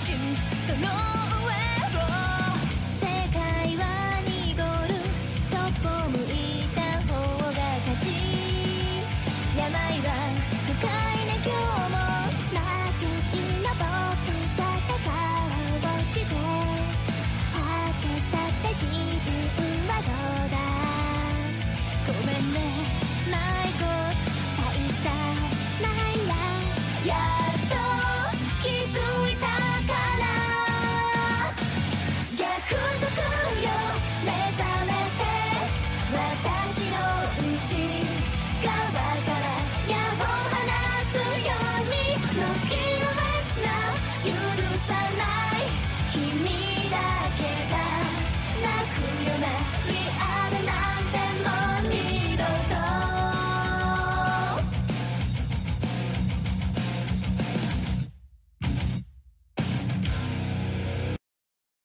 solution. 0.00 0.36
So 0.66 0.74
no 0.76 0.89